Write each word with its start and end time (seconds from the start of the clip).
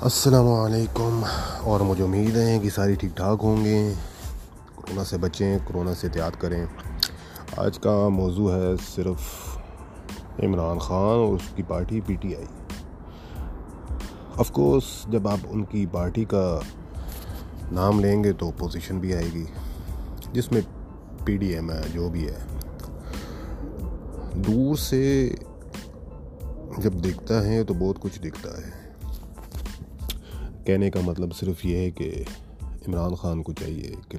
السلام 0.00 0.48
علیکم۔ 0.48 1.24
اور 1.60 1.80
مجھے 1.80 2.04
امید 2.04 2.36
ہے 2.36 2.58
کہ 2.62 2.70
ساری 2.70 2.94
ٹھیک 2.94 3.16
ٹھاک 3.16 3.38
ہوں 3.42 3.64
گے۔ 3.64 3.92
کرونا 4.76 5.04
سے 5.04 5.18
بچیں، 5.18 5.58
کرونا 5.68 5.94
سے 5.94 6.06
احتیاط 6.06 6.40
کریں۔ 6.40 6.66
آج 7.56 7.78
کا 7.78 8.08
موضوع 8.08 8.52
ہے 8.52 8.72
صرف 8.94 9.16
عمران 10.42 10.78
خان 10.78 11.18
اور 11.18 11.34
اس 11.34 11.40
کی 11.56 11.62
party 11.62 12.00
P 12.00 12.14
T 12.14 12.36
I. 12.36 12.46
Of 14.36 14.50
course 14.50 14.84
جب 15.08 15.28
آپ 15.28 15.38
ان 15.48 15.64
کی 15.64 15.86
پارٹی 15.92 16.24
کا 16.24 16.60
نام 17.72 18.00
لیں 18.00 18.24
گے 18.24 18.32
تو 18.32 18.48
اپوزیشن 18.48 18.98
بھی 18.98 19.14
آئے 19.14 19.28
گی، 19.34 19.44
جس 20.32 20.52
میں 20.52 20.60
پی 21.24 21.36
ڈی 21.36 21.54
ایم 21.54 21.70
ہے، 21.70 21.82
جو 21.92 22.08
بھی 22.08 22.28
ہے۔ 22.28 22.38
دور 24.34 24.76
سے 24.76 25.34
جب 26.78 26.92
دیکھتا 26.92 27.44
ہے 27.44 27.64
تو 27.64 27.74
بہت 27.74 28.00
کچھ 28.00 28.20
دکھتا 28.20 28.50
ہے۔ 28.50 28.87
کہنے 30.68 30.90
کا 30.90 31.00
مطلب 31.00 31.34
صرف 31.34 31.64
یہ 31.64 31.76
ہے 31.76 31.90
کہ 31.90 32.24
عمران 32.88 33.14
خان 33.14 33.42
کو 33.42 33.52
چاہیے 33.52 33.90
کہ 34.08 34.18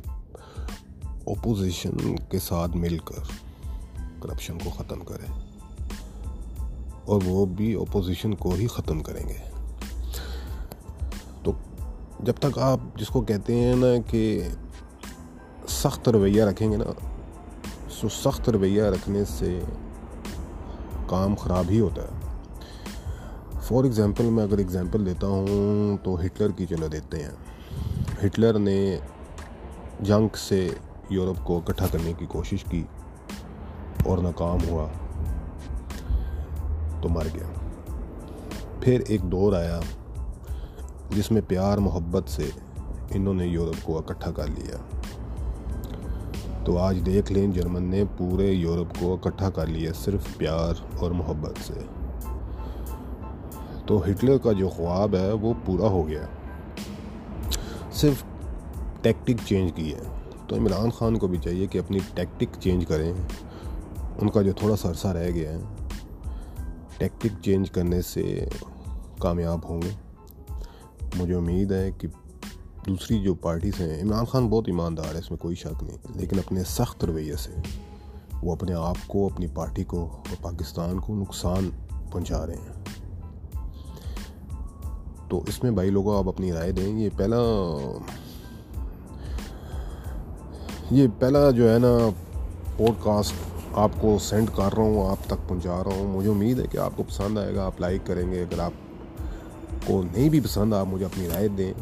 اپوزیشن 1.25 2.15
کے 2.15 2.39
ساتھ 2.39 2.77
مل 2.77 2.97
کر 2.97 3.21
کرپشن 4.21 4.57
کو 4.63 4.69
ختم 4.69 4.99
کرے 4.99 5.41
اور 7.05 7.21
وہ 7.25 7.45
بھی 7.45 7.75
اپوزیشن 7.75 8.35
کو 8.35 8.53
ہی 8.53 8.67
ختم 8.67 8.99
کریں 8.99 9.29
گے۔ 9.29 9.49
تو 11.43 11.51
جب 12.19 12.33
تک 12.39 12.59
آپ 12.59 12.79
جس 12.95 13.07
کو 13.07 13.21
کہتے 13.21 13.55
ہیں 13.55 13.75
نا 13.75 14.11
کہ 14.11 14.47
سخت 15.67 16.09
رویہ 16.09 16.43
رکھیں 16.43 16.71
گے 16.71 16.77
نا، 16.77 17.07
سو 17.89 18.09
سخت 18.09 18.49
رویہ 18.49 18.83
رکھنے 18.83 19.25
سے 19.25 19.59
کام 21.07 21.35
خراب 21.35 21.65
ہی 21.69 21.79
ہوتا 21.79 22.01
ہے۔ 22.01 22.18
فار 23.69 23.83
ایگزامپل 23.83 24.25
میں 24.25 24.43
اگر 24.43 24.57
ایگزامپل 24.57 25.05
دیتا 25.05 25.27
ہوں 25.27 25.97
تو 26.03 26.19
ہٹلر 26.25 26.49
کی 26.49 26.65
چلو 26.65 26.87
دیتے 26.87 27.23
ہیں۔ 27.23 27.31
ہٹلر 28.25 28.59
نے 28.59 28.99
جنگ 29.99 30.27
سے 30.35 30.69
یورپ 31.09 31.45
کو 31.45 31.57
اکٹھا 31.57 31.87
کرنے 31.91 32.13
کی 32.17 32.25
کوشش 32.25 32.63
کی 32.63 32.83
اور 34.05 34.17
ناکام 34.17 34.57
ہوا 34.69 34.87
تو 37.01 37.09
مر 37.09 37.25
گیا۔ 37.33 37.47
پھر 38.81 39.01
ایک 39.07 39.21
دور 39.23 39.53
آیا 39.53 39.79
جس 41.09 41.31
میں 41.31 41.41
پیار 41.47 41.77
محبت 41.77 42.29
سے 42.29 42.49
انہوں 43.09 43.33
نے 43.33 43.45
یورپ 43.45 43.85
کو 43.85 43.97
اکٹھا 43.97 44.31
کر 44.31 44.47
لیا۔ 44.47 44.77
تو 46.65 46.77
آج 46.77 46.99
دیکھ 47.05 47.31
لیں 47.31 47.47
جرمن 47.47 47.83
نے 47.83 48.03
پورے 48.17 48.51
یورپ 48.51 48.99
کو 48.99 49.13
اکٹھا 49.13 49.49
کر 49.49 49.67
لیا 49.67 49.91
صرف 49.95 50.37
پیار 50.37 50.73
اور 50.99 51.11
محبت 51.11 51.53
سے۔ 51.63 51.98
تو 53.89 54.03
ہٹلر 54.03 54.37
کا 54.37 54.51
جو 54.51 54.69
خواب 54.69 55.15
ہے 55.15 55.31
وہ 55.31 55.53
پورا 55.65 55.87
ہو 55.87 56.07
گیا 56.07 56.25
صرف 57.91 58.23
ٹیکٹک 59.01 59.33
چینج 59.45 59.71
کی 59.75 59.93
ہے۔ 59.93 60.01
تو 60.47 60.55
عمران 60.55 60.91
خان 60.91 61.17
کو 61.17 61.27
بھی 61.27 61.37
چاہیے 61.37 61.67
کہ 61.67 61.77
اپنی 61.77 61.99
ٹیکٹک 62.13 62.59
چینج 62.59 62.85
کریں۔ 62.85 63.13
ان 64.21 64.29
کا 64.29 64.41
جو 64.41 64.53
تھوڑا 64.53 64.75
سا 64.75 64.89
عرصہ 64.89 65.07
رہ 65.07 65.31
گیا 65.31 65.51
ہے 65.51 65.57
ٹیکٹک 66.97 67.43
چینج 67.43 67.71
کرنے 67.71 68.01
سے 68.01 68.49
کامیاب 69.19 69.69
ہوں 69.69 69.81
گے۔ 69.81 69.89
مجھے 71.15 71.35
امید 71.35 71.71
ہے 71.71 71.91
کہ 71.97 72.07
دوسری 72.87 73.23
جو 73.23 73.33
پارٹیز 73.33 73.73
ہیں، 73.79 74.03
عمران 74.03 74.25
خان 74.25 74.49
بہت 74.49 74.63
ایماندار 74.67 75.13
ہے، 75.13 75.19
اس 75.19 75.31
میں 75.31 75.39
کوئی 75.39 75.55
شک 75.55 75.83
نہیں۔ 75.83 75.97
لیکن 76.15 76.39
اپنے 76.39 76.63
سخت 76.63 77.05
رویے 77.05 77.35
سے 77.35 77.51
وہ 78.43 78.51
اپنے 78.51 78.73
آپ 78.73 79.07
کو، 79.07 79.29
اپنی 79.33 79.47
پارٹی 79.47 79.83
کو 79.83 80.05
اور 80.05 80.35
پاکستان 80.41 80.99
کو 80.99 81.15
نقصان 81.15 81.69
پہنچا 82.11 82.47
رہے 82.47 82.55
ہیں۔ 82.55 83.08
تو 85.29 85.43
اس 85.47 85.63
میں 85.63 85.71
بھائی 85.71 85.89
لوگوں 85.89 86.17
آپ 86.17 86.27
اپنی 86.27 86.51
رائے 86.51 86.71
دیں۔ 86.71 86.99
یہ 86.99 87.09
پہلا 87.17 87.37
یہ 90.91 91.07
پہلا 91.19 91.51
جو 91.51 91.73
ہے 91.73 91.79
نا 91.79 92.09
پوڈ 92.77 93.03
کاسٹ 93.03 93.33
آپ 93.73 93.91
کو 94.01 94.17
سینڈ 94.19 94.49
کر 94.55 94.75
رہا 94.75 94.83
ہوں، 94.83 95.09
آپ 95.09 95.17
تک 95.25 95.49
پہنچا 95.49 95.83
رہا 95.83 95.91
ہوں۔ 95.91 96.17
مجھے 96.17 96.29
امید 96.29 96.59
ہے 96.59 96.67
کہ 96.67 96.77
آپ 96.77 96.91
کو 96.95 97.03
پسند 97.03 97.37
آئے 97.37 97.55
گا، 97.55 97.65
آپ 97.65 97.81
لائک 97.81 98.01
کریں 98.05 98.31
گے۔ 98.31 98.41
اگر 98.41 98.59
آپ 98.59 98.71
کو 99.85 100.01
نہیں 100.01 100.29
بھی 100.29 100.39
پسند، 100.39 100.73
آپ 100.73 100.85
مجھے 100.89 101.05
اپنی 101.05 101.27
رائے 101.33 101.47
دیں۔ 101.47 101.73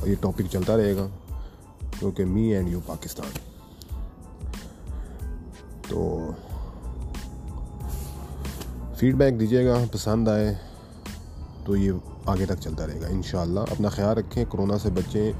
اور 0.00 0.08
یہ 0.08 0.14
ٹاپک 0.20 0.42
چلتا 0.52 0.76
رہے 0.76 0.96
گا 0.96 1.06
کیونکہ 1.98 2.24
می 2.24 2.42
اینڈ 2.42 2.68
یو 2.68 2.80
پاکستان۔ 2.86 3.38
تو 5.88 6.30
فیڈ 8.94 9.14
بیک 9.14 9.40
دیجیے 9.40 9.66
گا، 9.66 9.84
پسند 9.92 10.28
آئے۔ 10.28 10.67
تو 11.68 11.76
یہ 11.76 11.92
آگے 12.26 12.46
تک 12.46 12.52
چلتا 12.60 12.86
رہے 12.86 13.00
گا، 13.00 13.06
انشاءاللہ۔ 13.06 13.60
اپنا 13.60 13.88
خیال 13.88 14.18
رکھیں، 14.18 14.44
کرونا 14.44 14.78
سے 14.78 14.90
بچیں 14.90 15.32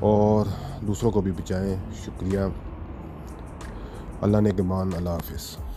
اور 0.00 0.46
دوسروں 0.86 1.10
کو 1.10 1.20
بھی 1.20 1.32
بچائیں۔ 1.32 1.76
شکریہ۔ 2.04 2.38
اللہ 4.20 4.40
نے 4.40 4.50
کے 4.50 4.62
مان 4.62 4.90
اللہ 4.96 5.10
حافظ۔ 5.10 5.69